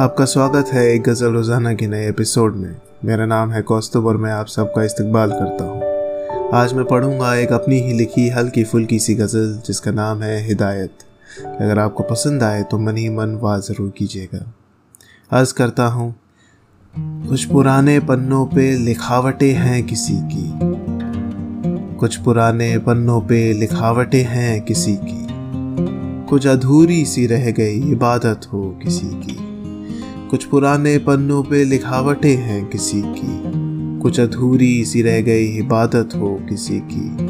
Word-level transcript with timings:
आपका 0.00 0.24
स्वागत 0.24 0.66
है 0.72 0.84
एक 0.86 1.02
गज़ल 1.02 1.32
रोज़ाना 1.32 1.72
के 1.74 1.86
नए 1.86 2.08
एपिसोड 2.08 2.56
में। 2.56 2.74
मेरा 3.04 3.24
नाम 3.26 3.52
है 3.52 3.62
कौस्तुभ 3.62 4.06
और 4.06 4.16
मैं 4.16 4.30
आप 4.32 4.46
सबका 4.46 4.82
इस्तकबाल 4.82 5.30
करता 5.30 5.64
हूँ। 5.64 6.50
आज 6.54 6.72
मैं 6.72 6.84
पढ़ूँगा 6.84 7.34
एक 7.34 7.52
अपनी 7.52 7.78
ही 7.80 7.92
लिखी, 7.92 8.28
हल्की 8.28 8.64
फुल्की 8.64 8.98
सी 8.98 9.14
गज़ल 9.14 9.62
जिसका 9.66 9.90
नाम 9.90 10.22
है 10.22 10.38
हिदायत। 10.46 10.98
अगर 11.60 11.78
आपको 11.78 12.02
पसंद 12.02 12.42
आए 12.42 12.62
तो 12.62 12.78
मन 12.78 12.96
ही 12.96 13.08
मन 13.08 13.34
वाह 13.34 13.58
ज़रूर 13.58 13.90
कीजिएगा। 13.98 14.44
अर्ज़ 15.30 15.54
करता 15.54 15.86
हूँ, 15.86 16.14
कुछ 17.28 17.44
पुराने 17.44 17.98
पन्नों 18.00 18.44
पे 18.46 18.70
लिखावटें 18.76 19.52
हैं 19.52 19.82
किसी 19.86 20.16
की। 20.32 20.50
कुछ 21.96 22.16
पुराने 22.16 22.78
पन्नों 22.78 23.20
पे 23.20 23.52
लिखावटें 23.52 24.22
हैं 24.22 24.60
किसी 24.62 24.96
की। 25.02 25.26
कुछ 26.26 26.46
अधूरी 26.46 27.04
सी 27.04 27.26
रह 27.26 27.50
गई 27.50 27.90
इबादत 27.92 28.48
हो 28.52 28.68
किसी 28.82 29.06
की। 29.06 29.57
कुछ 30.30 30.44
पुराने 30.44 30.98
पन्नों 30.98 31.42
पे 31.42 31.64
लिखावटें 31.64 32.36
हैं 32.36 32.64
किसी 32.66 33.00
की। 33.02 34.00
कुछ 34.00 34.18
अधूरी 34.20 34.84
सी 34.84 35.02
रह 35.02 35.20
गई 35.20 35.46
इबादत 35.58 36.14
हो 36.14 36.34
किसी 36.48 36.80
की। 36.84 37.28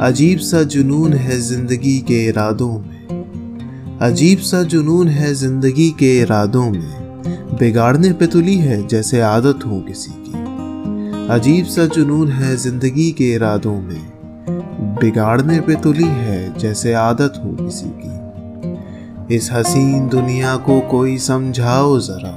अजीब 0.00 0.38
सा 0.38 0.62
जुनून 0.62 1.12
है 1.12 1.38
ज़िंदगी 1.40 1.98
के 1.98 2.24
इरादों 2.26 2.70
में। 2.78 3.98
अजीब 4.02 4.38
सा 4.38 4.62
जुनून 4.62 5.08
है 5.08 5.34
ज़िंदगी 5.34 5.90
के 5.90 6.18
इरादों 6.20 6.70
में। 6.70 7.56
बिगाड़ने 7.60 8.12
पे 8.12 8.26
तुली 8.26 8.56
है 8.56 8.86
जैसे 8.86 9.20
आदत 9.20 9.66
हो 9.66 9.80
किसी 9.80 10.12
की। 10.18 11.26
अजीब 11.30 11.66
सा 11.66 11.86
जुनून 11.86 12.28
है 12.28 12.56
ज़िंदगी 12.56 13.10
के 13.12 13.32
इरादों 13.32 13.80
में। 13.80 14.02
बिगाड़ने 15.00 15.60
पे 15.60 15.74
तुली 15.74 16.04
है 16.04 16.58
जैसे 16.58 16.92
आदत 16.92 17.42
हो 17.44 17.64
किसी 17.64 17.86
की। 17.86 18.17
इस 19.30 19.52
हसीन 19.52 20.08
दुनिया 20.08 20.56
को 20.56 20.80
कोई 20.80 21.18
समझाओ 21.18 21.98
जरा। 21.98 22.34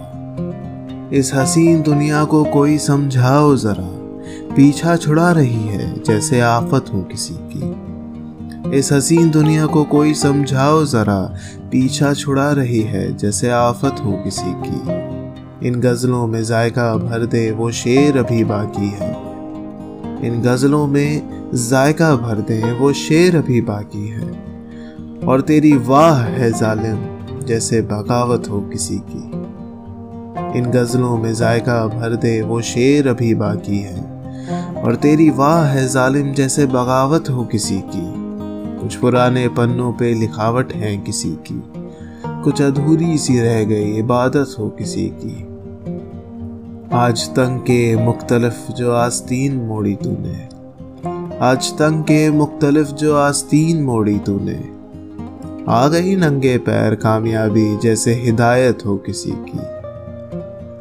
इस 1.13 1.31
हसीन 1.33 1.81
दुनिया 1.81 2.23
को 2.23 2.43
कोई 2.43 2.77
समझाओ 2.77 3.55
जरा। 3.55 3.87
पीछा 4.55 4.95
छुड़ा 4.95 5.31
रही 5.31 5.67
है 5.67 6.03
जैसे 6.03 6.41
आफत 6.41 6.85
हो 6.93 7.01
किसी 7.01 7.33
की। 7.39 8.77
इस 8.77 8.91
हसीन 8.91 9.31
दुनिया 9.31 9.65
को 9.65 9.83
कोई 9.83 10.13
समझाओ 10.13 10.85
जरा। 10.85 11.35
पीछा 11.71 12.13
छुड़ा 12.13 12.51
रही 12.51 12.81
है 12.81 13.17
जैसे 13.17 13.49
आफत 13.49 13.95
हो 14.05 14.11
किसी 14.11 14.53
की। 14.55 15.67
इन 15.67 15.75
गज़लों 15.75 16.27
में 16.27 16.43
जायका 16.43 16.95
भर 16.95 17.25
दे 17.25 17.51
वो 17.51 17.71
शेर 17.71 18.17
अभी 18.17 18.43
बाकी 18.43 18.89
है। 18.89 19.11
इन 20.27 20.41
गज़लों 20.45 20.87
में 20.87 21.29
जायका 21.55 22.15
भर 22.15 22.35
दें 22.35 22.79
वो 22.79 22.93
शेर 22.93 23.37
अभी 23.37 23.61
बाकी 23.61 24.07
है। 24.07 24.50
और 25.27 25.41
तेरी 25.41 25.77
वाह 25.77 26.21
है 26.21 26.51
जालिम, 26.51 26.97
जैसे 27.45 27.81
बगावत 27.81 28.49
हो 28.49 28.61
किसी 28.61 29.01
की। 29.09 29.31
इन 30.59 30.65
गज़लों 30.65 31.17
में 31.17 31.33
जायका 31.33 31.87
भर 31.87 32.15
दे, 32.15 32.41
वो 32.41 32.61
शेर 32.61 33.07
अभी 33.07 33.35
बाकी 33.35 33.79
है। 33.79 34.01
और 34.83 34.95
तेरी 34.95 35.29
वाह 35.29 35.65
है 35.65 35.87
जालिम, 35.87 36.33
जैसे 36.33 36.65
बगावत 36.65 37.29
हो 37.29 37.43
किसी 37.43 37.79
की। 37.79 38.13
कुछ 38.81 38.95
पुराने 38.95 39.47
पन्नों 39.47 39.93
पे 39.93 40.13
लिखावट 40.13 40.73
है 40.73 40.97
किसी 40.97 41.31
की। 41.31 41.63
कुछ 42.27 42.61
अधूरी 42.61 43.17
सी 43.17 43.39
रह 43.39 43.63
गई, 43.63 43.91
इबादत 43.91 44.55
हो 44.59 44.69
किसी 44.69 45.13
की। 45.25 45.47
आज 46.93 47.29
तंग 47.29 47.59
के 47.59 47.95
मुख्तलफ 47.95 48.71
जो 48.71 48.91
आस्तीन 48.93 49.55
मोड़ी 49.55 49.95
तूने। 49.95 50.47
आज 51.37 51.71
तंग 51.71 52.03
के 52.03 52.31
मुख्तलिफ़ 52.31 52.91
जो 52.91 53.15
आस्तीन 53.15 53.83
मोड़ी 53.83 54.19
तूने। 54.19 54.80
आ 55.69 55.87
गई 55.87 56.15
नंगे 56.15 56.57
पैर 56.57 56.93
कामयाबी 56.95 57.77
जैसे 57.77 58.13
हिदायत 58.13 58.85
हो 58.85 58.95
किसी 58.97 59.31
की। 59.31 59.59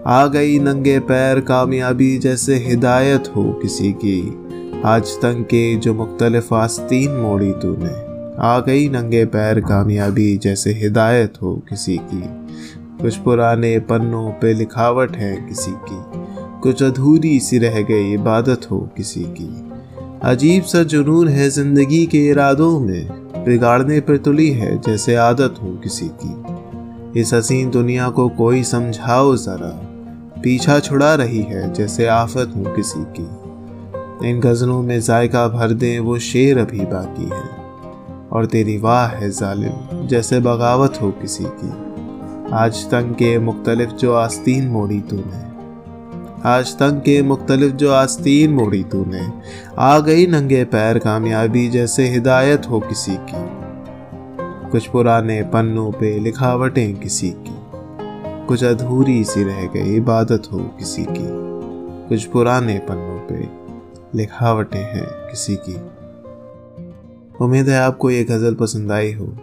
आ 0.07 0.27
गई 0.27 0.59
नंगे 0.59 0.99
पैर 1.01 1.41
कामयाबी 1.41 2.19
जैसे 2.19 2.55
हिदायत 2.59 3.29
हो 3.37 3.43
किसी 3.53 3.93
की। 4.05 4.21
आज 4.85 5.11
तंग 5.17 5.45
के 5.45 5.77
जो 5.77 5.95
मुख्तलिफ़ 5.95 6.55
आस्तीन 6.55 7.11
मोड़ी 7.13 7.53
तूने 7.53 7.93
आ 8.39 8.59
गई 8.61 8.89
नंगे 8.89 9.25
पैर 9.25 9.61
कामयाबी 9.61 10.37
जैसे 10.39 10.73
हिदायत 10.73 11.35
हो 11.43 11.55
किसी 11.69 11.97
की। 12.05 12.23
कुछ 13.03 13.17
पुराने 13.17 13.79
पन्नों 13.81 14.31
पे 14.33 14.53
लिखावट 14.55 15.17
है 15.17 15.37
किसी 15.49 15.73
की, 15.73 16.03
कुछ 16.61 16.83
अधूरी 16.83 17.39
सी 17.41 17.59
रह 17.59 17.81
गई 17.83 18.13
इबादत 18.13 18.71
हो 18.71 18.79
किसी 18.97 19.25
की। 19.31 19.51
अजीब 20.25 20.63
सा 20.63 20.83
जुनून 20.83 21.29
है 21.29 21.51
ज़िंदगी 21.51 22.07
के 22.07 22.19
इरादों 22.29 22.81
में। 22.81 23.09
बिगाड़ने 23.45 24.01
पर 24.01 24.17
तुली 24.17 24.51
है 24.51 24.79
जैसे 24.79 25.15
आदत 25.15 25.55
हो 25.63 25.69
किसी 25.69 26.11
की। 26.25 27.21
इस 27.21 27.35
हसीन 27.35 27.71
दुनिया 27.71 28.09
को 28.09 28.29
कोई 28.29 28.63
समझाओ 28.65 29.37
ज़रा। 29.37 29.71
पीछा 30.43 30.79
छुड़ा 30.79 31.15
रही 31.15 31.43
है 31.43 31.73
जैसे 31.73 32.07
आफत 32.07 32.53
हो 32.57 32.65
किसी 32.77 33.01
की। 33.01 34.31
इन 34.31 34.41
गज़लों 34.41 34.83
में 34.83 35.01
जायका 35.01 35.49
भर 35.49 35.73
दे 35.73 35.99
वो 35.99 36.19
शेर 36.19 36.59
अभी 36.59 36.81
बाकी 36.81 37.25
है। 37.25 37.45
और 38.33 38.47
तेरी 38.47 38.79
वाह 38.79 39.07
है 39.07 39.31
जालिम 39.31 40.07
जैसे 40.07 40.41
बगावत 40.41 40.99
हो 41.03 41.11
किसी 41.11 41.45
की। 41.45 41.73
आज 42.53 42.85
तंग 42.85 43.15
के 43.15 43.39
मुख्तलिफ़ 43.39 43.91
जो 43.91 44.15
आस्तीन 44.15 44.69
मोड़ी 44.69 45.01
तूने। 45.01 45.50
आज 46.45 46.79
तक 46.79 46.91
के 46.91 47.23
मुख्तलिफ़ 47.23 47.73
जो 47.73 47.93
आस्तीन 47.93 48.53
मोड़ी 48.53 48.85
तूने, 48.85 49.29
आ 49.79 49.99
गई 49.99 50.27
नंगे 50.27 50.65
पैर 50.65 50.99
कामयाबी 50.99 51.69
जैसे 51.69 52.09
हिदायत 52.09 52.63
हो 52.71 52.81
किसी 52.81 53.15
की। 53.15 53.43
कुछ 54.71 54.87
पुराने 54.87 55.43
पन्नों 55.43 55.93
पे 55.93 56.19
लिखावटें 56.19 56.97
किसी 56.97 57.31
की, 57.31 57.57
कुछ 58.47 58.65
अधूरी 58.65 59.25
सी 59.25 59.45
रह 59.45 59.67
गई 59.67 59.97
इबादत 59.97 60.43
हो 60.53 60.59
किसी 60.59 61.03
की। 61.03 61.29
कुछ 62.09 62.25
पुराने 62.25 62.79
पन्नों 62.79 63.19
पे 63.19 63.49
लिखावटें 64.19 64.83
हैं 64.83 65.07
किसी 65.07 65.57
की। 65.57 65.77
उम्मीद 67.45 67.69
है 67.69 67.79
आपको 67.79 68.11
ये 68.11 68.25
गज़ल 68.25 68.55
पसंद 68.55 68.93
आई 68.93 69.13
हो। 69.13 69.37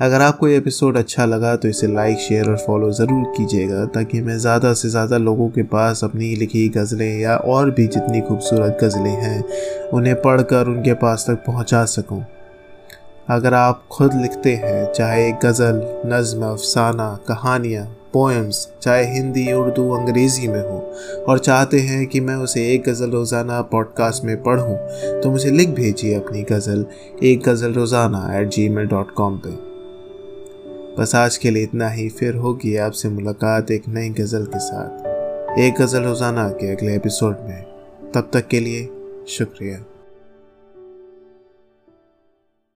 अगर 0.00 0.20
आपको 0.20 0.48
ये 0.48 0.56
एपिसोड 0.56 0.96
अच्छा 0.96 1.24
लगा 1.24 1.54
तो 1.56 1.68
इसे 1.68 1.86
लाइक 1.86 2.18
शेयर 2.18 2.48
और 2.50 2.56
फॉलो 2.56 2.90
ज़रूर 2.92 3.22
कीजिएगा 3.36 3.84
ताकि 3.84 4.20
मैं 4.20 4.36
ज़्यादा 4.38 4.72
से 4.72 4.88
ज़्यादा 4.88 5.16
लोगों 5.18 5.48
के 5.50 5.62
पास 5.66 6.02
अपनी 6.04 6.34
लिखी 6.36 6.66
गज़लें 6.68 7.18
या 7.20 7.36
और 7.36 7.70
भी 7.70 7.86
जितनी 7.86 8.20
खूबसूरत 8.20 8.76
गज़लें 8.82 9.10
हैं, 9.12 9.44
उन्हें 9.90 10.14
पढ़कर 10.22 10.66
उनके 10.66 10.94
पास 10.94 11.24
तक 11.28 11.42
पहुँचा 11.46 11.84
सकूँ। 11.84 12.22
अगर 13.28 13.54
आप 13.54 13.82
खुद 13.92 14.14
लिखते 14.14 14.52
हैं, 14.54 14.92
चाहे 14.92 15.30
गज़ल, 15.44 15.80
नज़म, 16.06 16.44
अफसाना, 16.44 17.08
कहानियाँ 17.28 17.84
पोएम्स 18.12 18.66
चाहे 18.82 19.04
हिंदी, 19.12 19.52
उर्दू, 19.52 19.88
अंग्रेज़ी 19.90 20.48
में 20.48 20.60
हो 20.60 20.78
और 21.28 21.38
चाहते 21.38 21.78
हैं 21.80 22.06
कि 22.06 22.20
मैं 22.20 22.34
उसे 22.36 22.66
एक 22.74 22.82
गज़ल 22.88 23.10
रोज़ाना 23.10 23.60
पॉडकास्ट 23.62 24.24
में 24.24 24.36
पढ़ूं 24.42 24.76
तो 25.22 25.30
मुझे 25.30 25.50
लिख 25.50 25.70
भेजिए 25.70 26.14
अपनी 26.14 26.42
गज़ल, 26.42 26.84
एक 27.22 27.48
गज़ल 27.48 27.72
रोज़ाना 27.72 28.28
at 28.38 28.48
ji 28.48 28.68
mail 28.68 28.86
dot 28.86 29.14
com 29.14 29.38
पर 29.38 29.75
बस 30.98 31.14
आज 31.14 31.36
के 31.36 31.50
लिए 31.50 31.62
इतना 31.62 31.88
ही। 31.88 32.08
फिर 32.08 32.34
होगी 32.34 32.76
आपसे 32.76 33.08
मुलाकात 33.08 33.70
एक 33.70 33.82
नई 33.88 34.08
गज़ल 34.08 34.44
के 34.44 34.58
साथ। 34.58 35.58
एक 35.58 35.74
गज़ल 35.74 36.02
रोज़ाना 36.02 36.48
के 36.48 36.70
अगले 36.70 36.94
एपिसोड 36.94 37.36
में। 37.40 37.62
तब 38.14 38.30
तक 38.32 38.48
के 38.48 38.60
लिए 38.60 38.88
शुक्रिया। 39.28 39.84